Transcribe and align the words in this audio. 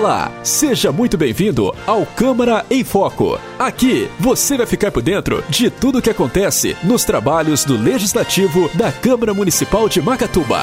Olá, 0.00 0.32
seja 0.42 0.90
muito 0.90 1.18
bem-vindo 1.18 1.74
ao 1.86 2.06
Câmara 2.06 2.64
em 2.70 2.82
Foco. 2.82 3.38
Aqui 3.58 4.08
você 4.18 4.56
vai 4.56 4.64
ficar 4.64 4.90
por 4.90 5.02
dentro 5.02 5.44
de 5.50 5.70
tudo 5.70 5.98
o 5.98 6.02
que 6.02 6.08
acontece 6.08 6.74
nos 6.82 7.04
trabalhos 7.04 7.66
do 7.66 7.76
Legislativo 7.76 8.70
da 8.74 8.90
Câmara 8.90 9.34
Municipal 9.34 9.90
de 9.90 10.00
Macatuba. 10.00 10.62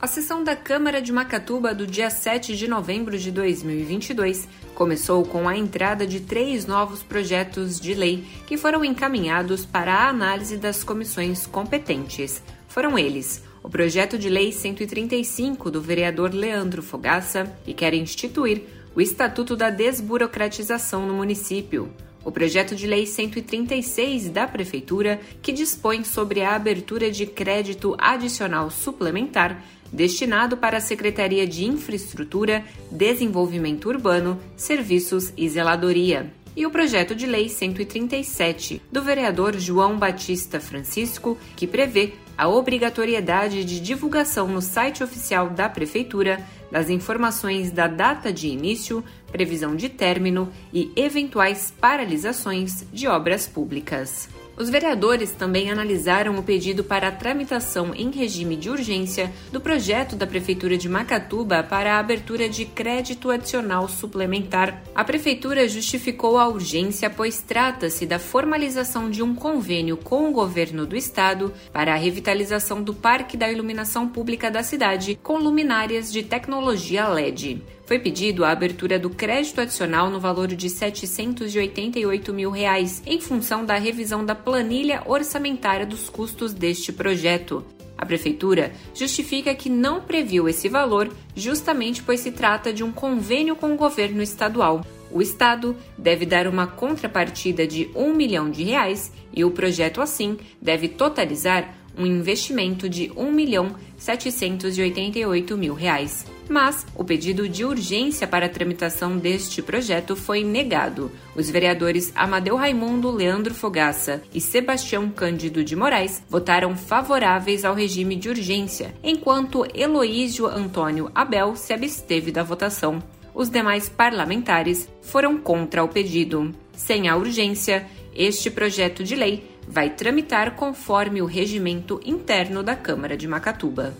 A 0.00 0.06
sessão 0.06 0.44
da 0.44 0.54
Câmara 0.54 1.02
de 1.02 1.12
Macatuba 1.12 1.74
do 1.74 1.88
dia 1.88 2.08
7 2.08 2.56
de 2.56 2.68
novembro 2.68 3.18
de 3.18 3.32
2022 3.32 4.46
começou 4.76 5.24
com 5.24 5.48
a 5.48 5.58
entrada 5.58 6.06
de 6.06 6.20
três 6.20 6.66
novos 6.66 7.02
projetos 7.02 7.80
de 7.80 7.94
lei 7.94 8.24
que 8.46 8.56
foram 8.56 8.84
encaminhados 8.84 9.66
para 9.66 9.92
a 9.92 10.08
análise 10.08 10.56
das 10.56 10.84
comissões 10.84 11.48
competentes. 11.48 12.40
Foram 12.68 12.96
eles 12.96 13.42
o 13.62 13.68
projeto 13.68 14.18
de 14.18 14.28
lei 14.28 14.52
135 14.52 15.70
do 15.70 15.80
vereador 15.80 16.32
Leandro 16.32 16.82
Fogaça, 16.82 17.52
que 17.64 17.74
quer 17.74 17.94
instituir 17.94 18.62
o 18.94 19.00
Estatuto 19.00 19.56
da 19.56 19.70
Desburocratização 19.70 21.06
no 21.06 21.14
município. 21.14 21.90
O 22.24 22.32
projeto 22.32 22.74
de 22.74 22.86
lei 22.86 23.06
136 23.06 24.28
da 24.30 24.46
Prefeitura, 24.46 25.20
que 25.40 25.52
dispõe 25.52 26.04
sobre 26.04 26.42
a 26.42 26.54
abertura 26.54 27.10
de 27.10 27.24
crédito 27.26 27.94
adicional 27.98 28.70
suplementar 28.70 29.62
destinado 29.92 30.56
para 30.56 30.76
a 30.76 30.80
Secretaria 30.80 31.46
de 31.46 31.64
Infraestrutura, 31.64 32.64
Desenvolvimento 32.90 33.88
Urbano, 33.88 34.38
Serviços 34.56 35.32
e 35.36 35.48
Zeladoria 35.48 36.30
e 36.58 36.66
o 36.66 36.70
projeto 36.72 37.14
de 37.14 37.24
lei 37.24 37.48
137 37.48 38.82
do 38.90 39.00
vereador 39.00 39.56
João 39.56 39.96
Batista 39.96 40.58
Francisco, 40.58 41.38
que 41.54 41.68
prevê 41.68 42.14
a 42.38 42.46
obrigatoriedade 42.46 43.64
de 43.64 43.80
divulgação 43.80 44.46
no 44.46 44.62
site 44.62 45.02
oficial 45.02 45.50
da 45.50 45.68
Prefeitura 45.68 46.40
das 46.70 46.88
informações 46.88 47.72
da 47.72 47.88
data 47.88 48.32
de 48.32 48.46
início, 48.46 49.02
previsão 49.32 49.74
de 49.74 49.88
término 49.88 50.48
e 50.72 50.92
eventuais 50.94 51.74
paralisações 51.80 52.86
de 52.92 53.08
obras 53.08 53.48
públicas. 53.48 54.28
Os 54.58 54.68
vereadores 54.68 55.30
também 55.30 55.70
analisaram 55.70 56.36
o 56.36 56.42
pedido 56.42 56.82
para 56.82 57.06
a 57.06 57.12
tramitação 57.12 57.94
em 57.94 58.10
regime 58.10 58.56
de 58.56 58.68
urgência 58.68 59.32
do 59.52 59.60
projeto 59.60 60.16
da 60.16 60.26
Prefeitura 60.26 60.76
de 60.76 60.88
Macatuba 60.88 61.62
para 61.62 61.94
a 61.94 62.00
abertura 62.00 62.48
de 62.48 62.64
crédito 62.64 63.30
adicional 63.30 63.88
suplementar. 63.88 64.82
A 64.96 65.04
Prefeitura 65.04 65.68
justificou 65.68 66.38
a 66.38 66.48
urgência, 66.48 67.08
pois 67.08 67.40
trata-se 67.40 68.04
da 68.04 68.18
formalização 68.18 69.08
de 69.08 69.22
um 69.22 69.32
convênio 69.32 69.96
com 69.96 70.28
o 70.28 70.32
governo 70.32 70.84
do 70.84 70.96
estado 70.96 71.52
para 71.72 71.92
a 71.92 71.96
revitalização 71.96 72.82
do 72.82 72.92
Parque 72.92 73.36
da 73.36 73.48
Iluminação 73.48 74.08
Pública 74.08 74.50
da 74.50 74.64
cidade 74.64 75.16
com 75.22 75.38
luminárias 75.38 76.10
de 76.12 76.24
tecnologia 76.24 77.06
LED 77.06 77.62
foi 77.88 77.98
pedido 77.98 78.44
a 78.44 78.50
abertura 78.50 78.98
do 78.98 79.08
crédito 79.08 79.62
adicional 79.62 80.10
no 80.10 80.20
valor 80.20 80.48
de 80.48 80.68
788 80.68 82.34
mil 82.34 82.50
reais, 82.50 83.02
em 83.06 83.18
função 83.18 83.64
da 83.64 83.78
revisão 83.78 84.26
da 84.26 84.34
planilha 84.48 85.02
orçamentária 85.04 85.84
dos 85.84 86.08
custos 86.08 86.54
deste 86.54 86.90
projeto. 86.90 87.62
A 87.98 88.06
Prefeitura 88.06 88.72
justifica 88.94 89.54
que 89.54 89.68
não 89.68 90.00
previu 90.00 90.48
esse 90.48 90.70
valor 90.70 91.12
justamente 91.36 92.02
pois 92.02 92.20
se 92.20 92.30
trata 92.30 92.72
de 92.72 92.82
um 92.82 92.90
convênio 92.90 93.54
com 93.54 93.74
o 93.74 93.76
governo 93.76 94.22
estadual. 94.22 94.82
O 95.12 95.20
Estado 95.20 95.76
deve 95.98 96.24
dar 96.24 96.46
uma 96.46 96.66
contrapartida 96.66 97.66
de 97.66 97.90
um 97.94 98.14
milhão 98.14 98.50
de 98.50 98.62
reais 98.62 99.12
e 99.34 99.44
o 99.44 99.50
projeto, 99.50 100.00
assim, 100.00 100.38
deve 100.62 100.88
totalizar 100.88 101.74
um 101.98 102.06
investimento 102.06 102.88
de 102.88 103.10
milhão 103.30 103.74
788 103.98 105.56
mil 105.56 105.74
reais 105.74 106.24
mas 106.48 106.86
o 106.94 107.04
pedido 107.04 107.48
de 107.48 107.64
urgência 107.64 108.26
para 108.26 108.46
a 108.46 108.48
tramitação 108.48 109.16
deste 109.16 109.60
projeto 109.60 110.16
foi 110.16 110.42
negado. 110.42 111.10
Os 111.36 111.50
vereadores 111.50 112.12
Amadeu 112.16 112.56
Raimundo 112.56 113.10
Leandro 113.10 113.54
Fogaça 113.54 114.22
e 114.32 114.40
Sebastião 114.40 115.10
Cândido 115.10 115.62
de 115.62 115.76
Moraes 115.76 116.22
votaram 116.28 116.76
favoráveis 116.76 117.64
ao 117.64 117.74
regime 117.74 118.16
de 118.16 118.28
urgência, 118.28 118.94
enquanto 119.02 119.66
Heloísio 119.74 120.46
Antônio 120.46 121.10
Abel 121.14 121.54
se 121.54 121.72
absteve 121.72 122.32
da 122.32 122.42
votação. 122.42 123.02
Os 123.34 123.48
demais 123.48 123.88
parlamentares 123.88 124.88
foram 125.02 125.36
contra 125.38 125.84
o 125.84 125.88
pedido. 125.88 126.52
Sem 126.72 127.08
a 127.08 127.16
urgência, 127.16 127.86
este 128.14 128.50
projeto 128.50 129.04
de 129.04 129.14
lei 129.14 129.57
vai 129.68 129.90
tramitar 129.90 130.56
conforme 130.56 131.20
o 131.20 131.26
regimento 131.26 132.00
interno 132.04 132.62
da 132.62 132.74
Câmara 132.74 133.16
de 133.16 133.28
Macatuba. 133.28 133.94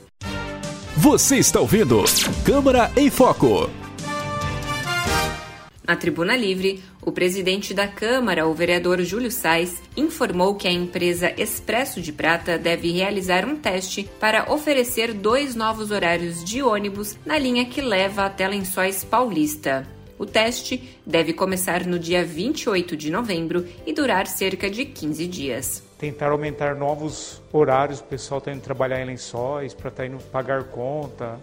Você 0.96 1.36
está 1.36 1.60
ouvindo 1.60 2.02
Câmara 2.44 2.90
em 2.96 3.10
Foco. 3.10 3.70
Na 5.86 5.96
Tribuna 5.96 6.36
Livre, 6.36 6.82
o 7.00 7.10
presidente 7.10 7.72
da 7.72 7.88
Câmara, 7.88 8.46
o 8.46 8.52
vereador 8.52 9.00
Júlio 9.02 9.30
Sais, 9.30 9.80
informou 9.96 10.54
que 10.54 10.68
a 10.68 10.72
empresa 10.72 11.32
Expresso 11.40 12.02
de 12.02 12.12
Prata 12.12 12.58
deve 12.58 12.90
realizar 12.92 13.46
um 13.46 13.56
teste 13.56 14.06
para 14.20 14.52
oferecer 14.52 15.14
dois 15.14 15.54
novos 15.54 15.90
horários 15.90 16.44
de 16.44 16.62
ônibus 16.62 17.16
na 17.24 17.38
linha 17.38 17.64
que 17.64 17.80
leva 17.80 18.26
até 18.26 18.46
Lençóis 18.46 19.02
Paulista. 19.02 19.86
O 20.18 20.26
teste 20.26 20.98
deve 21.06 21.32
começar 21.32 21.86
no 21.86 21.98
dia 21.98 22.24
28 22.24 22.96
de 22.96 23.08
novembro 23.08 23.64
e 23.86 23.92
durar 23.92 24.26
cerca 24.26 24.68
de 24.68 24.84
15 24.84 25.26
dias. 25.28 25.82
Tentar 25.96 26.30
aumentar 26.30 26.74
novos 26.74 27.40
horários, 27.52 28.00
o 28.00 28.04
pessoal 28.04 28.38
está 28.38 28.52
indo 28.52 28.60
trabalhar 28.60 29.00
em 29.00 29.06
lençóis, 29.06 29.72
para 29.72 29.88
estar 29.88 30.02
tá 30.02 30.08
indo 30.08 30.18
pagar 30.24 30.64
conta. 30.64 31.38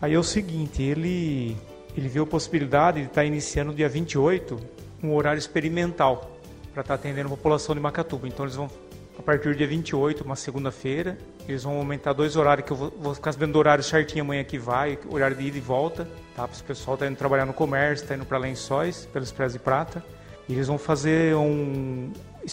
Aí 0.00 0.14
é 0.14 0.18
o 0.18 0.22
seguinte, 0.22 0.82
ele, 0.82 1.56
ele 1.96 2.08
viu 2.08 2.22
a 2.22 2.26
possibilidade 2.26 3.00
de 3.00 3.06
estar 3.06 3.20
tá 3.20 3.24
iniciando 3.24 3.70
no 3.70 3.76
dia 3.76 3.88
28 3.88 4.58
um 5.02 5.14
horário 5.14 5.38
experimental 5.38 6.38
para 6.72 6.80
estar 6.80 6.96
tá 6.96 7.00
atendendo 7.00 7.28
a 7.28 7.30
população 7.36 7.74
de 7.74 7.80
Macatuba. 7.80 8.26
Então 8.26 8.46
eles 8.46 8.56
vão, 8.56 8.70
a 9.18 9.22
partir 9.22 9.48
do 9.48 9.54
dia 9.54 9.66
28, 9.66 10.24
uma 10.24 10.36
segunda-feira, 10.36 11.16
eles 11.48 11.62
vão 11.62 11.78
aumentar 11.78 12.12
dois 12.12 12.36
horários, 12.36 12.66
que 12.66 12.72
eu 12.72 12.76
vou, 12.76 12.90
vou 12.90 13.14
ficar 13.14 13.32
sabendo 13.32 13.52
do 13.52 13.58
horário 13.58 13.82
certinho 13.82 14.22
amanhã 14.22 14.44
que 14.44 14.58
vai, 14.58 14.98
horário 15.08 15.36
de 15.36 15.44
ida 15.44 15.56
e 15.56 15.60
volta, 15.60 16.06
tá? 16.34 16.46
Para 16.46 16.58
o 16.58 16.64
pessoal 16.64 16.96
tá 16.96 17.06
indo 17.06 17.16
trabalhar 17.16 17.46
no 17.46 17.52
comércio, 17.52 18.04
está 18.04 18.14
indo 18.14 18.26
para 18.26 18.38
lençóis, 18.38 19.06
pelos 19.12 19.32
prés 19.32 19.52
de 19.54 19.58
prata. 19.58 20.04
E 20.48 20.52
eles 20.52 20.66
vão 20.68 20.78
fazer 20.78 21.34
um... 21.34 22.12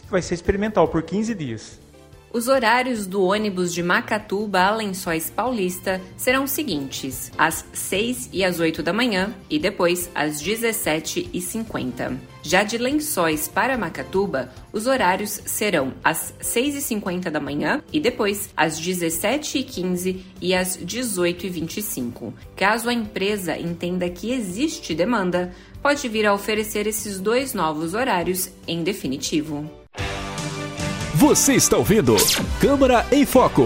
Vai 0.09 0.22
ser 0.22 0.34
experimental 0.34 0.88
por 0.88 1.03
15 1.03 1.35
dias. 1.35 1.79
Os 2.34 2.48
horários 2.48 3.06
do 3.06 3.22
ônibus 3.22 3.72
de 3.72 3.84
Macatuba 3.84 4.62
a 4.62 4.76
Lençóis 4.76 5.30
Paulista 5.30 6.02
serão 6.18 6.46
os 6.46 6.52
seguintes: 6.52 7.32
às 7.38 7.64
6 7.72 8.30
e 8.34 8.44
às 8.44 8.60
8 8.60 8.82
da 8.82 8.92
manhã 8.92 9.32
e 9.48 9.60
depois 9.60 10.10
às 10.16 10.42
17 10.42 11.30
e 11.32 11.40
50. 11.40 12.20
Já 12.42 12.64
de 12.64 12.80
Lençóis 12.80 13.48
para 13.48 13.78
Macatuba, 13.78 14.52
os 14.74 14.88
horários 14.88 15.42
serão 15.46 15.94
às 16.04 16.34
6 16.42 16.78
e 16.78 16.82
50 16.82 17.30
da 17.30 17.40
manhã 17.40 17.84
e 17.94 18.00
depois 18.00 18.50
às 18.58 18.80
17 18.80 19.60
e 19.60 19.64
15 19.64 20.26
às 20.60 20.76
18 20.76 21.46
e 21.46 21.50
25. 21.50 22.34
Caso 22.56 22.90
a 22.90 22.94
empresa 22.94 23.60
entenda 23.60 24.10
que 24.10 24.32
existe 24.32 24.96
demanda, 24.96 25.54
pode 25.84 26.10
vir 26.10 26.26
a 26.26 26.34
oferecer 26.34 26.88
esses 26.88 27.20
dois 27.20 27.54
novos 27.54 27.94
horários 27.94 28.50
em 28.68 28.84
definitivo. 28.84 29.83
Você 31.24 31.54
está 31.54 31.78
ouvindo 31.78 32.18
Câmara 32.60 33.06
em 33.10 33.26
Foco. 33.26 33.64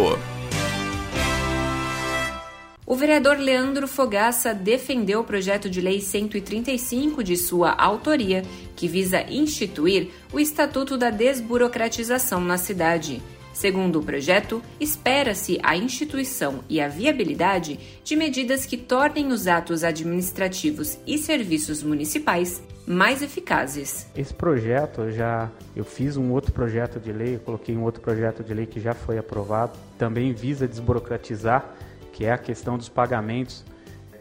O 2.86 2.96
vereador 2.96 3.40
Leandro 3.40 3.88
Fogaça 3.88 4.54
defendeu 4.54 5.22
o 5.22 5.24
projeto 5.24 5.68
de 5.68 5.82
lei 5.82 6.00
135 6.00 7.24
de 7.24 7.36
sua 7.36 7.72
autoria, 7.72 8.44
que 8.76 8.88
visa 8.88 9.24
instituir 9.24 10.10
o 10.32 10.40
Estatuto 10.40 11.00
da 11.00 11.10
Desburocratização 11.10 12.40
na 12.42 12.60
cidade. 12.60 13.24
Segundo 13.52 14.02
o 14.02 14.04
projeto, 14.04 14.62
espera-se 14.80 15.60
a 15.64 15.76
instituição 15.76 16.64
e 16.70 16.80
a 16.80 16.88
viabilidade 16.88 17.80
de 18.04 18.16
medidas 18.16 18.68
que 18.68 18.78
tornem 18.78 19.30
os 19.30 19.48
atos 19.48 19.84
administrativos 19.84 21.00
e 21.08 21.18
serviços 21.18 21.82
municipais 21.82 22.62
mais 22.88 23.22
eficazes. 23.22 24.08
Esse 24.16 24.34
projeto 24.34 25.12
já 25.12 25.52
eu 25.76 25.84
fiz 25.84 26.16
um 26.16 26.32
outro 26.32 26.54
projeto 26.54 27.00
de 27.02 27.12
lei, 27.12 27.38
coloquei 27.38 27.76
um 27.76 27.84
outro 27.84 28.02
projeto 28.02 28.42
de 28.44 28.54
lei 28.54 28.66
que 28.66 28.80
já 28.80 28.94
foi 28.94 29.18
aprovado, 29.18 29.78
também 29.98 30.32
visa 30.32 30.66
desburocratizar, 30.66 31.76
que 32.14 32.26
é 32.26 32.32
a 32.32 32.38
questão 32.38 32.78
dos 32.78 32.88
pagamentos 32.88 33.66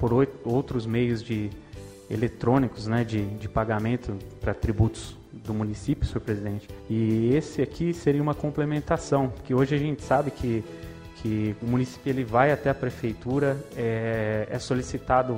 por 0.01 0.13
outros 0.45 0.85
meios 0.85 1.23
de 1.23 1.49
eletrônicos, 2.11 2.87
né, 2.89 3.05
de, 3.05 3.25
de 3.25 3.49
pagamento 3.49 4.17
para 4.41 4.53
tributos 4.53 5.17
do 5.33 5.55
município, 5.55 6.07
senhor 6.07 6.21
presidente. 6.21 6.69
E 6.91 7.35
esse 7.35 7.63
aqui 7.63 7.95
seria 7.95 8.23
uma 8.23 8.35
complementação, 8.35 9.33
que 9.45 9.55
hoje 9.55 9.75
a 9.75 9.79
gente 9.79 10.03
sabe 10.03 10.31
que, 10.31 10.65
que 11.17 11.55
o 11.63 11.67
município 11.67 12.11
ele 12.11 12.25
vai 12.25 12.51
até 12.51 12.71
a 12.71 12.75
prefeitura, 12.75 13.57
é, 13.77 14.49
é 14.51 14.59
solicitado 14.59 15.35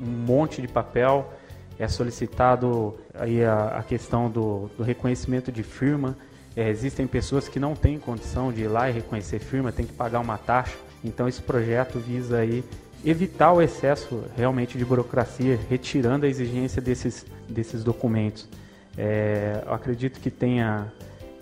um 0.00 0.04
monte 0.04 0.60
de 0.60 0.68
papel, 0.68 1.32
é 1.82 1.88
solicitado 1.88 2.94
aí 3.14 3.44
a, 3.44 3.78
a 3.78 3.82
questão 3.82 4.30
do, 4.30 4.70
do, 4.76 4.82
reconhecimento 4.82 5.50
de 5.50 5.62
firma. 5.62 6.16
É, 6.54 6.68
existem 6.68 7.06
pessoas 7.06 7.48
que 7.48 7.58
não 7.58 7.74
têm 7.74 7.98
condição 7.98 8.52
de 8.52 8.62
ir 8.62 8.68
lá 8.68 8.88
e 8.88 8.92
reconhecer 8.92 9.38
firma, 9.38 9.72
tem 9.72 9.86
que 9.86 9.92
pagar 9.92 10.20
uma 10.20 10.38
taxa. 10.38 10.76
Então 11.02 11.26
esse 11.26 11.40
projeto 11.40 11.98
visa 11.98 12.38
aí 12.38 12.62
evitar 13.04 13.52
o 13.52 13.60
excesso 13.60 14.22
realmente 14.36 14.78
de 14.78 14.84
burocracia, 14.84 15.58
retirando 15.68 16.24
a 16.24 16.28
exigência 16.28 16.80
desses, 16.80 17.26
desses 17.48 17.82
documentos. 17.82 18.48
É, 18.96 19.62
eu 19.66 19.72
acredito 19.72 20.20
que 20.20 20.30
tenha 20.30 20.92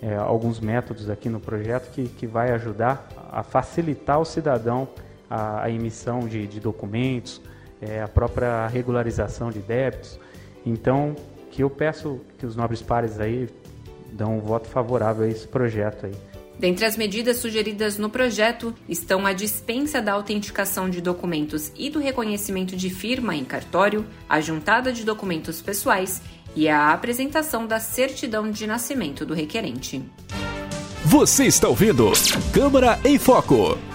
é, 0.01 0.15
alguns 0.15 0.59
métodos 0.59 1.09
aqui 1.09 1.29
no 1.29 1.39
projeto 1.39 1.91
que, 1.91 2.07
que 2.07 2.25
vai 2.25 2.51
ajudar 2.51 3.07
a 3.31 3.43
facilitar 3.43 4.19
o 4.19 4.25
cidadão 4.25 4.87
a, 5.29 5.63
a 5.63 5.69
emissão 5.69 6.21
de, 6.21 6.47
de 6.47 6.59
documentos, 6.59 7.41
é, 7.81 8.01
a 8.01 8.07
própria 8.07 8.67
regularização 8.67 9.49
de 9.49 9.59
débitos. 9.59 10.19
Então, 10.65 11.15
que 11.51 11.63
eu 11.63 11.69
peço 11.69 12.19
que 12.37 12.45
os 12.45 12.55
nobres 12.55 12.81
pares 12.81 13.19
aí 13.19 13.49
dão 14.11 14.37
um 14.37 14.41
voto 14.41 14.67
favorável 14.67 15.25
a 15.25 15.27
esse 15.27 15.47
projeto 15.47 16.05
aí. 16.05 16.13
Dentre 16.59 16.85
as 16.85 16.95
medidas 16.95 17.37
sugeridas 17.37 17.97
no 17.97 18.09
projeto 18.09 18.73
estão 18.87 19.25
a 19.25 19.33
dispensa 19.33 19.99
da 19.99 20.13
autenticação 20.13 20.89
de 20.89 21.01
documentos 21.01 21.71
e 21.75 21.89
do 21.89 21.99
reconhecimento 21.99 22.75
de 22.75 22.89
firma 22.89 23.35
em 23.35 23.43
cartório, 23.43 24.05
a 24.29 24.39
juntada 24.39 24.93
de 24.93 25.03
documentos 25.03 25.59
pessoais 25.59 26.21
e 26.55 26.69
a 26.69 26.93
apresentação 26.93 27.65
da 27.65 27.79
certidão 27.79 28.51
de 28.51 28.67
nascimento 28.67 29.25
do 29.25 29.33
requerente. 29.33 30.03
Você 31.03 31.45
está 31.45 31.67
ouvindo 31.67 32.11
Câmara 32.53 32.99
em 33.03 33.17
Foco. 33.17 33.90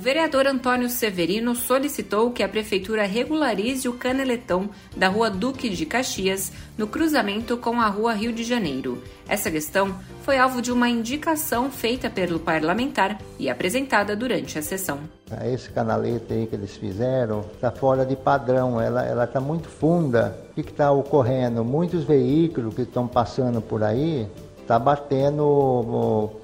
O 0.00 0.02
vereador 0.02 0.46
Antônio 0.46 0.88
Severino 0.88 1.54
solicitou 1.54 2.30
que 2.30 2.42
a 2.42 2.48
prefeitura 2.48 3.04
regularize 3.04 3.86
o 3.86 3.92
caneletão 3.92 4.70
da 4.96 5.08
Rua 5.08 5.28
Duque 5.28 5.68
de 5.68 5.84
Caxias, 5.84 6.50
no 6.78 6.86
cruzamento 6.86 7.58
com 7.58 7.78
a 7.78 7.86
Rua 7.86 8.14
Rio 8.14 8.32
de 8.32 8.42
Janeiro. 8.42 9.02
Essa 9.28 9.50
questão 9.50 9.94
foi 10.22 10.38
alvo 10.38 10.62
de 10.62 10.72
uma 10.72 10.88
indicação 10.88 11.70
feita 11.70 12.08
pelo 12.08 12.40
parlamentar 12.40 13.18
e 13.38 13.50
apresentada 13.50 14.16
durante 14.16 14.58
a 14.58 14.62
sessão. 14.62 15.00
Esse 15.44 15.68
canalete 15.68 16.32
aí 16.32 16.46
que 16.46 16.54
eles 16.54 16.74
fizeram 16.74 17.40
está 17.52 17.70
fora 17.70 18.06
de 18.06 18.16
padrão, 18.16 18.80
ela 18.80 19.24
está 19.24 19.38
muito 19.38 19.68
funda. 19.68 20.34
O 20.52 20.54
que 20.54 20.62
está 20.62 20.90
ocorrendo? 20.90 21.62
Muitos 21.62 22.04
veículos 22.04 22.74
que 22.74 22.82
estão 22.82 23.06
passando 23.06 23.60
por 23.60 23.84
aí 23.84 24.26
está 24.62 24.78
batendo 24.78 25.44
o 25.44 26.40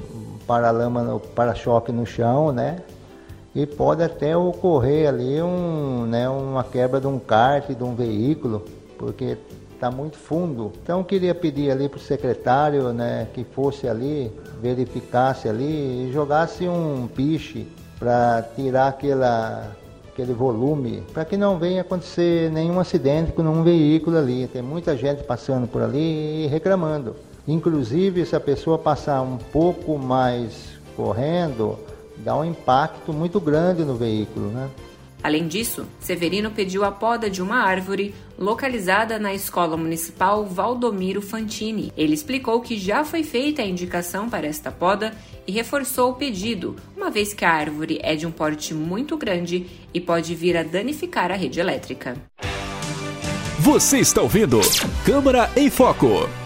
paralama, 0.46 1.14
o 1.14 1.20
para-choque 1.20 1.90
no 1.90 2.04
chão, 2.04 2.52
né? 2.52 2.82
E 3.56 3.64
pode 3.64 4.02
até 4.02 4.36
ocorrer 4.36 5.08
ali 5.08 5.40
um, 5.40 6.04
né, 6.04 6.28
uma 6.28 6.62
quebra 6.62 7.00
de 7.00 7.06
um 7.06 7.18
kart, 7.18 7.66
de 7.66 7.82
um 7.82 7.94
veículo, 7.94 8.66
porque 8.98 9.38
está 9.72 9.90
muito 9.90 10.18
fundo. 10.18 10.72
Então 10.82 11.02
queria 11.02 11.34
pedir 11.34 11.70
ali 11.70 11.88
para 11.88 11.96
o 11.96 12.00
secretário 12.00 12.92
né, 12.92 13.26
que 13.32 13.44
fosse 13.44 13.88
ali, 13.88 14.30
verificasse 14.60 15.48
ali 15.48 16.06
e 16.06 16.12
jogasse 16.12 16.68
um 16.68 17.08
piche 17.08 17.66
para 17.98 18.42
tirar 18.54 18.88
aquela, 18.88 19.74
aquele 20.12 20.34
volume, 20.34 21.02
para 21.14 21.24
que 21.24 21.38
não 21.38 21.58
venha 21.58 21.80
acontecer 21.80 22.50
nenhum 22.50 22.78
acidente 22.78 23.32
com 23.32 23.40
um 23.40 23.62
veículo 23.62 24.18
ali. 24.18 24.46
Tem 24.48 24.60
muita 24.60 24.94
gente 24.98 25.24
passando 25.24 25.66
por 25.66 25.80
ali 25.80 26.44
e 26.44 26.46
reclamando. 26.46 27.16
Inclusive, 27.48 28.26
se 28.26 28.36
a 28.36 28.40
pessoa 28.40 28.76
passar 28.76 29.22
um 29.22 29.38
pouco 29.38 29.96
mais 29.96 30.76
correndo, 30.94 31.78
dá 32.18 32.36
um 32.36 32.44
impacto 32.44 33.12
muito 33.12 33.40
grande 33.40 33.84
no 33.84 33.96
veículo, 33.96 34.50
né? 34.50 34.70
Além 35.22 35.48
disso, 35.48 35.86
Severino 35.98 36.50
pediu 36.50 36.84
a 36.84 36.92
poda 36.92 37.28
de 37.28 37.42
uma 37.42 37.56
árvore 37.56 38.14
localizada 38.38 39.18
na 39.18 39.34
Escola 39.34 39.76
Municipal 39.76 40.44
Valdomiro 40.44 41.20
Fantini. 41.20 41.92
Ele 41.96 42.14
explicou 42.14 42.60
que 42.60 42.78
já 42.78 43.04
foi 43.04 43.24
feita 43.24 43.62
a 43.62 43.66
indicação 43.66 44.28
para 44.30 44.46
esta 44.46 44.70
poda 44.70 45.12
e 45.46 45.52
reforçou 45.52 46.10
o 46.10 46.14
pedido, 46.14 46.76
uma 46.96 47.10
vez 47.10 47.34
que 47.34 47.44
a 47.44 47.50
árvore 47.50 47.98
é 48.02 48.14
de 48.14 48.26
um 48.26 48.30
porte 48.30 48.72
muito 48.74 49.16
grande 49.16 49.66
e 49.92 50.00
pode 50.00 50.34
vir 50.34 50.56
a 50.56 50.62
danificar 50.62 51.32
a 51.32 51.34
rede 51.34 51.58
elétrica. 51.58 52.16
Você 53.58 53.98
está 53.98 54.22
ouvindo 54.22 54.60
Câmara 55.04 55.50
em 55.56 55.68
Foco. 55.68 56.45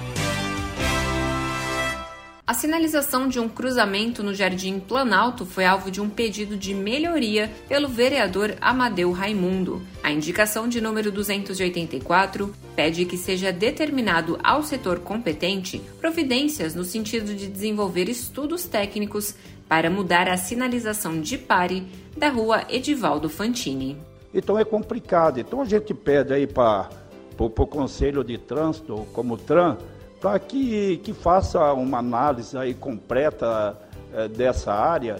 A 2.50 2.52
sinalização 2.52 3.28
de 3.28 3.38
um 3.38 3.48
cruzamento 3.48 4.24
no 4.24 4.34
Jardim 4.34 4.80
Planalto 4.80 5.46
foi 5.46 5.64
alvo 5.64 5.88
de 5.88 6.00
um 6.00 6.10
pedido 6.10 6.56
de 6.56 6.74
melhoria 6.74 7.48
pelo 7.68 7.86
vereador 7.86 8.56
Amadeu 8.60 9.12
Raimundo. 9.12 9.80
A 10.02 10.10
indicação 10.10 10.66
de 10.66 10.80
número 10.80 11.12
284 11.12 12.52
pede 12.74 13.04
que 13.04 13.16
seja 13.16 13.52
determinado 13.52 14.36
ao 14.42 14.64
setor 14.64 14.98
competente 14.98 15.80
providências 16.00 16.74
no 16.74 16.82
sentido 16.82 17.36
de 17.36 17.46
desenvolver 17.46 18.08
estudos 18.08 18.64
técnicos 18.64 19.32
para 19.68 19.88
mudar 19.88 20.28
a 20.28 20.36
sinalização 20.36 21.20
de 21.20 21.38
pare 21.38 21.86
da 22.16 22.30
rua 22.30 22.64
Edivaldo 22.68 23.28
Fantini. 23.28 23.96
Então 24.34 24.58
é 24.58 24.64
complicado. 24.64 25.38
Então 25.38 25.62
a 25.62 25.64
gente 25.64 25.94
pede 25.94 26.34
aí 26.34 26.48
para 26.48 26.90
o 27.38 27.48
Conselho 27.48 28.24
de 28.24 28.36
Trânsito, 28.38 29.06
como 29.12 29.36
TRAN, 29.36 29.78
para 30.20 30.38
que, 30.38 30.98
que 30.98 31.12
faça 31.12 31.72
uma 31.72 31.98
análise 31.98 32.56
aí 32.56 32.74
completa 32.74 33.76
é, 34.12 34.28
dessa 34.28 34.72
área, 34.72 35.16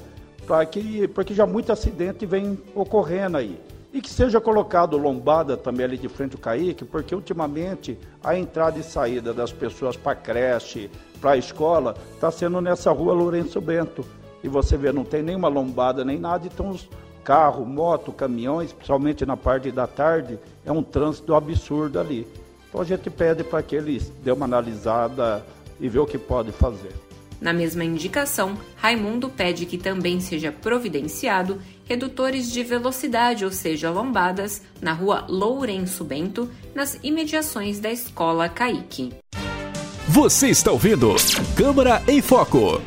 para 0.47 0.65
que, 0.67 1.09
porque 1.09 1.33
já 1.33 1.47
muito 1.47 1.73
acidente 1.73 2.27
vem 2.27 2.59
ocorrendo 2.75 3.39
aí. 3.39 3.59
E 3.93 4.01
que 4.01 4.11
seja 4.11 4.41
colocado 4.41 4.97
lombada 4.97 5.57
também 5.57 5.85
ali 5.85 5.97
de 5.97 6.09
frente 6.09 6.37
ao 6.37 6.41
Caíque, 6.41 6.85
porque 6.85 7.15
ultimamente 7.15 7.99
a 8.23 8.37
entrada 8.37 8.79
e 8.79 8.85
saída 8.85 9.33
das 9.33 9.53
pessoas 9.53 9.97
para 9.97 10.15
creche, 10.15 10.91
para 11.21 11.33
a 11.33 11.37
escola, 11.37 11.97
está 12.15 12.31
sendo 12.31 12.61
nessa 12.61 12.93
rua 12.93 13.15
Lourenço 13.15 13.61
Bento. 13.61 14.05
E 14.45 14.49
você 14.49 14.77
vê, 14.77 14.93
não 14.93 15.05
tem 15.05 15.23
nenhuma 15.23 15.49
lombada 15.49 16.05
nem 16.05 16.19
nada, 16.19 16.47
então 16.47 16.71
os 16.71 16.89
carros, 17.25 17.67
moto, 17.67 18.13
caminhões, 18.13 18.73
principalmente 18.73 19.27
na 19.27 19.37
parte 19.37 19.71
da 19.73 19.87
tarde, 19.87 20.39
é 20.65 20.71
um 20.71 20.83
trânsito 20.83 21.35
absurdo 21.35 21.99
ali. 21.99 22.27
Então 22.71 22.81
a 22.81 22.85
gente 22.85 23.11
pede 23.11 23.45
para 23.45 23.63
que 23.63 23.77
eles 23.77 24.11
dêem 24.25 24.35
uma 24.35 24.47
analisada 24.47 25.45
e 25.79 25.89
ver 25.89 25.99
o 25.99 26.07
que 26.07 26.17
pode 26.17 26.53
fazer. 26.53 26.95
Na 27.41 27.53
mesma 27.53 27.85
indicação, 27.85 28.57
Raimundo 28.77 29.29
pede 29.29 29.67
que 29.67 29.79
também 29.79 30.21
seja 30.21 30.53
providenciado 30.53 31.61
redutores 31.85 32.53
de 32.53 32.63
velocidade, 32.63 33.45
ou 33.45 33.51
seja, 33.51 33.91
lombadas, 33.91 34.63
na 34.81 34.93
rua 34.93 35.25
Lourenço 35.29 36.05
Bento, 36.05 36.49
nas 36.75 36.99
imediações 37.03 37.81
da 37.81 37.91
escola 37.91 38.49
Caique. 38.49 39.13
Você 40.07 40.49
está 40.49 40.71
ouvindo 40.71 41.15
Câmara 41.57 42.03
em 42.07 42.21
Foco. 42.21 42.81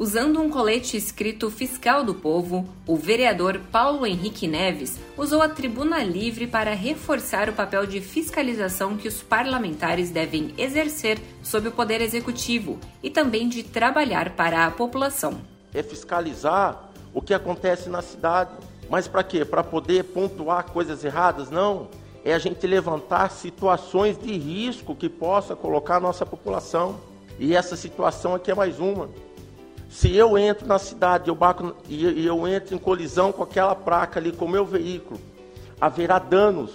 Usando 0.00 0.40
um 0.40 0.48
colete 0.48 0.96
escrito 0.96 1.50
Fiscal 1.50 2.02
do 2.02 2.14
Povo, 2.14 2.66
o 2.86 2.96
vereador 2.96 3.60
Paulo 3.70 4.06
Henrique 4.06 4.48
Neves 4.48 4.98
usou 5.14 5.42
a 5.42 5.48
tribuna 5.50 6.02
livre 6.02 6.46
para 6.46 6.72
reforçar 6.72 7.50
o 7.50 7.52
papel 7.52 7.84
de 7.84 8.00
fiscalização 8.00 8.96
que 8.96 9.06
os 9.06 9.22
parlamentares 9.22 10.10
devem 10.10 10.54
exercer 10.56 11.18
sob 11.42 11.68
o 11.68 11.72
Poder 11.72 12.00
Executivo 12.00 12.78
e 13.02 13.10
também 13.10 13.46
de 13.46 13.62
trabalhar 13.62 14.30
para 14.30 14.64
a 14.64 14.70
população. 14.70 15.42
É 15.74 15.82
fiscalizar 15.82 16.82
o 17.12 17.20
que 17.20 17.34
acontece 17.34 17.90
na 17.90 18.00
cidade. 18.00 18.52
Mas 18.88 19.06
para 19.06 19.22
quê? 19.22 19.44
Para 19.44 19.62
poder 19.62 20.04
pontuar 20.04 20.64
coisas 20.64 21.04
erradas? 21.04 21.50
Não. 21.50 21.88
É 22.24 22.32
a 22.32 22.38
gente 22.38 22.66
levantar 22.66 23.30
situações 23.30 24.16
de 24.16 24.32
risco 24.32 24.96
que 24.96 25.10
possa 25.10 25.54
colocar 25.54 25.96
a 25.96 26.00
nossa 26.00 26.24
população. 26.24 26.98
E 27.38 27.54
essa 27.54 27.76
situação 27.76 28.34
aqui 28.34 28.50
é 28.50 28.54
mais 28.54 28.80
uma. 28.80 29.10
Se 29.90 30.14
eu 30.14 30.38
entro 30.38 30.66
na 30.68 30.78
cidade 30.78 31.28
eu 31.28 31.34
baco, 31.34 31.74
e 31.88 32.24
eu 32.24 32.46
entro 32.46 32.74
em 32.74 32.78
colisão 32.78 33.32
com 33.32 33.42
aquela 33.42 33.74
placa 33.74 34.20
ali 34.20 34.30
com 34.30 34.44
o 34.44 34.48
meu 34.48 34.64
veículo, 34.64 35.20
haverá 35.80 36.18
danos. 36.18 36.70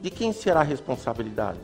De 0.00 0.10
quem 0.10 0.32
será 0.32 0.60
a 0.60 0.62
responsabilidade? 0.62 1.58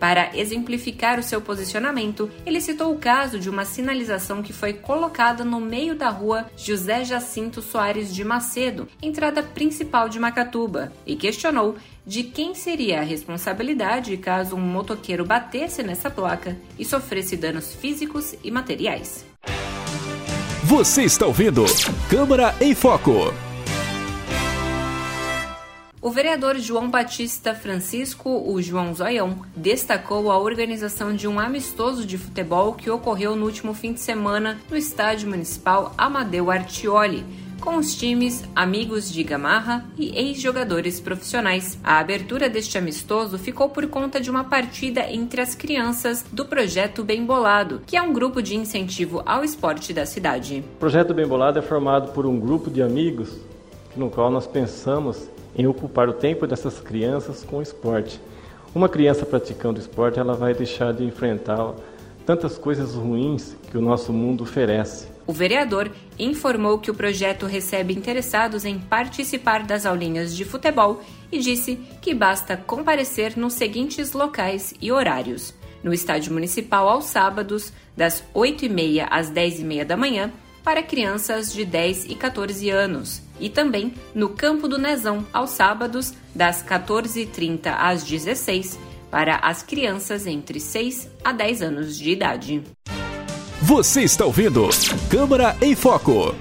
Para 0.00 0.36
exemplificar 0.36 1.20
o 1.20 1.22
seu 1.22 1.40
posicionamento, 1.40 2.28
ele 2.44 2.60
citou 2.60 2.92
o 2.92 2.98
caso 2.98 3.38
de 3.38 3.48
uma 3.48 3.64
sinalização 3.64 4.42
que 4.42 4.52
foi 4.52 4.72
colocada 4.72 5.44
no 5.44 5.60
meio 5.60 5.94
da 5.94 6.08
rua 6.08 6.46
José 6.56 7.04
Jacinto 7.04 7.62
Soares 7.62 8.12
de 8.12 8.24
Macedo, 8.24 8.88
entrada 9.00 9.42
principal 9.42 10.08
de 10.08 10.18
Macatuba, 10.18 10.90
e 11.06 11.14
questionou 11.14 11.76
de 12.04 12.24
quem 12.24 12.54
seria 12.54 13.00
a 13.00 13.04
responsabilidade 13.04 14.16
caso 14.16 14.56
um 14.56 14.60
motoqueiro 14.60 15.24
batesse 15.24 15.82
nessa 15.82 16.10
placa 16.10 16.56
e 16.76 16.84
sofresse 16.84 17.36
danos 17.36 17.74
físicos 17.74 18.34
e 18.42 18.50
materiais. 18.50 19.30
Você 20.70 21.02
está 21.02 21.26
ouvindo 21.26 21.64
Câmara 22.08 22.54
em 22.60 22.76
Foco. 22.76 23.34
O 26.00 26.10
vereador 26.12 26.60
João 26.60 26.88
Batista 26.88 27.56
Francisco, 27.56 28.30
o 28.30 28.62
João 28.62 28.94
Zoião, 28.94 29.44
destacou 29.56 30.30
a 30.30 30.38
organização 30.38 31.12
de 31.12 31.26
um 31.26 31.40
amistoso 31.40 32.06
de 32.06 32.16
futebol 32.16 32.74
que 32.74 32.88
ocorreu 32.88 33.34
no 33.34 33.46
último 33.46 33.74
fim 33.74 33.92
de 33.92 33.98
semana 33.98 34.60
no 34.70 34.76
Estádio 34.76 35.28
Municipal 35.28 35.92
Amadeu 35.98 36.52
Artioli, 36.52 37.26
com 37.60 37.76
os 37.76 37.94
times 37.94 38.42
amigos 38.56 39.12
de 39.12 39.22
Gamarra 39.22 39.84
e 39.98 40.16
ex-jogadores 40.18 40.98
profissionais. 40.98 41.78
A 41.84 41.98
abertura 41.98 42.48
deste 42.48 42.78
amistoso 42.78 43.38
ficou 43.38 43.68
por 43.68 43.86
conta 43.86 44.20
de 44.20 44.30
uma 44.30 44.44
partida 44.44 45.02
entre 45.10 45.40
as 45.40 45.54
crianças 45.54 46.24
do 46.32 46.44
Projeto 46.44 47.04
Bem 47.04 47.24
Bolado, 47.24 47.82
que 47.86 47.96
é 47.96 48.02
um 48.02 48.12
grupo 48.12 48.42
de 48.42 48.56
incentivo 48.56 49.22
ao 49.26 49.44
esporte 49.44 49.92
da 49.92 50.06
cidade. 50.06 50.64
O 50.76 50.78
Projeto 50.78 51.12
Bem 51.12 51.26
Bolado 51.26 51.58
é 51.58 51.62
formado 51.62 52.12
por 52.12 52.24
um 52.24 52.40
grupo 52.40 52.70
de 52.70 52.82
amigos 52.82 53.38
no 53.94 54.08
qual 54.08 54.30
nós 54.30 54.46
pensamos 54.46 55.28
em 55.54 55.66
ocupar 55.66 56.08
o 56.08 56.12
tempo 56.12 56.46
dessas 56.46 56.80
crianças 56.80 57.44
com 57.44 57.60
esporte. 57.60 58.20
Uma 58.74 58.88
criança 58.88 59.26
praticando 59.26 59.80
esporte, 59.80 60.18
ela 60.18 60.34
vai 60.34 60.54
deixar 60.54 60.92
de 60.92 61.04
enfrentar 61.04 61.74
tantas 62.24 62.58
coisas 62.58 62.94
ruins 62.94 63.56
que 63.70 63.78
o 63.78 63.80
nosso 63.80 64.12
mundo 64.12 64.44
oferece. 64.44 65.08
O 65.26 65.32
vereador 65.32 65.90
informou 66.18 66.78
que 66.78 66.90
o 66.90 66.94
projeto 66.94 67.46
recebe 67.46 67.94
interessados 67.94 68.64
em 68.64 68.78
participar 68.78 69.62
das 69.64 69.86
aulinhas 69.86 70.36
de 70.36 70.44
futebol 70.44 71.00
e 71.30 71.38
disse 71.38 71.78
que 72.00 72.12
basta 72.12 72.56
comparecer 72.56 73.36
nos 73.36 73.54
seguintes 73.54 74.12
locais 74.12 74.74
e 74.80 74.90
horários: 74.90 75.54
no 75.82 75.92
Estádio 75.92 76.32
Municipal 76.32 76.88
aos 76.88 77.04
sábados, 77.04 77.72
das 77.96 78.24
8h30 78.34 79.06
às 79.10 79.30
10h30 79.30 79.84
da 79.84 79.96
manhã, 79.96 80.32
para 80.62 80.82
crianças 80.82 81.52
de 81.52 81.64
10 81.64 82.06
e 82.06 82.14
14 82.14 82.68
anos, 82.68 83.22
e 83.38 83.48
também 83.48 83.94
no 84.14 84.30
Campo 84.30 84.68
do 84.68 84.78
Nezão 84.78 85.24
aos 85.32 85.50
sábados, 85.50 86.12
das 86.34 86.62
14h30 86.62 87.74
às 87.78 88.04
16 88.04 88.78
para 89.10 89.36
as 89.36 89.62
crianças 89.62 90.26
entre 90.26 90.60
6 90.60 91.08
a 91.24 91.32
10 91.32 91.62
anos 91.62 91.98
de 91.98 92.10
idade. 92.10 92.62
Você 93.62 94.02
está 94.02 94.24
ouvindo 94.24 94.68
Câmara 95.10 95.56
em 95.60 95.74
Foco. 95.74 96.34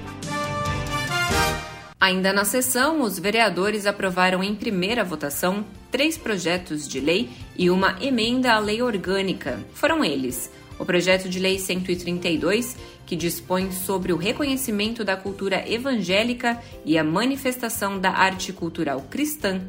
Ainda 1.99 2.31
na 2.31 2.45
sessão, 2.45 3.01
os 3.01 3.19
vereadores 3.19 3.85
aprovaram 3.85 4.41
em 4.41 4.55
primeira 4.55 5.03
votação 5.03 5.65
três 5.91 6.17
projetos 6.17 6.87
de 6.87 6.99
lei 6.99 7.29
e 7.57 7.69
uma 7.69 7.97
emenda 8.01 8.53
à 8.53 8.59
lei 8.59 8.81
orgânica. 8.81 9.59
Foram 9.73 10.03
eles: 10.03 10.49
o 10.79 10.85
projeto 10.85 11.27
de 11.27 11.39
lei 11.39 11.59
132, 11.59 12.77
que 13.05 13.17
dispõe 13.17 13.71
sobre 13.73 14.13
o 14.13 14.17
reconhecimento 14.17 15.03
da 15.03 15.17
cultura 15.17 15.69
evangélica 15.69 16.57
e 16.85 16.97
a 16.97 17.03
manifestação 17.03 17.99
da 17.99 18.11
arte 18.11 18.53
cultural 18.53 19.01
cristã, 19.09 19.59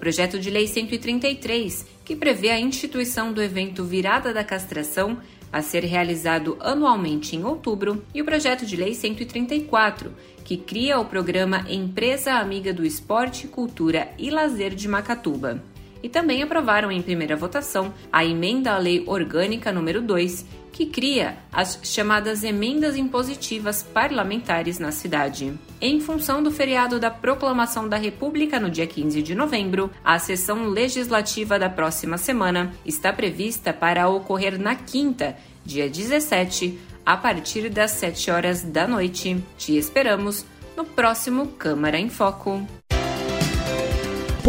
projeto 0.00 0.40
de 0.40 0.48
lei 0.48 0.66
133, 0.66 1.86
que 2.06 2.16
prevê 2.16 2.48
a 2.48 2.58
instituição 2.58 3.34
do 3.34 3.42
evento 3.42 3.84
Virada 3.84 4.32
da 4.32 4.42
Castração 4.42 5.18
a 5.52 5.60
ser 5.60 5.84
realizado 5.84 6.56
anualmente 6.58 7.36
em 7.36 7.44
outubro, 7.44 8.02
e 8.14 8.22
o 8.22 8.24
projeto 8.24 8.64
de 8.64 8.76
lei 8.76 8.94
134, 8.94 10.10
que 10.42 10.56
cria 10.56 10.98
o 10.98 11.04
programa 11.04 11.66
Empresa 11.68 12.32
Amiga 12.32 12.72
do 12.72 12.84
Esporte, 12.84 13.46
Cultura 13.46 14.08
e 14.18 14.30
Lazer 14.30 14.74
de 14.74 14.88
Macatuba. 14.88 15.62
E 16.02 16.08
também 16.08 16.42
aprovaram 16.42 16.90
em 16.90 17.02
primeira 17.02 17.36
votação 17.36 17.92
a 18.12 18.24
emenda 18.24 18.72
à 18.72 18.78
Lei 18.78 19.04
Orgânica 19.06 19.70
número 19.70 20.00
2, 20.00 20.46
que 20.72 20.86
cria 20.86 21.36
as 21.52 21.78
chamadas 21.82 22.42
emendas 22.42 22.96
impositivas 22.96 23.82
parlamentares 23.82 24.78
na 24.78 24.92
cidade. 24.92 25.52
Em 25.80 26.00
função 26.00 26.42
do 26.42 26.50
feriado 26.50 26.98
da 26.98 27.10
Proclamação 27.10 27.88
da 27.88 27.96
República 27.96 28.58
no 28.58 28.70
dia 28.70 28.86
15 28.86 29.20
de 29.20 29.34
novembro, 29.34 29.90
a 30.04 30.18
sessão 30.18 30.66
legislativa 30.66 31.58
da 31.58 31.68
próxima 31.68 32.16
semana 32.16 32.72
está 32.86 33.12
prevista 33.12 33.72
para 33.72 34.08
ocorrer 34.08 34.58
na 34.58 34.74
quinta, 34.74 35.36
dia 35.64 35.88
17, 35.88 36.78
a 37.04 37.16
partir 37.16 37.68
das 37.68 37.90
7 37.92 38.30
horas 38.30 38.62
da 38.62 38.86
noite. 38.86 39.42
Te 39.58 39.76
esperamos 39.76 40.46
no 40.76 40.84
próximo 40.84 41.48
Câmara 41.58 41.98
em 41.98 42.08
Foco. 42.08 42.79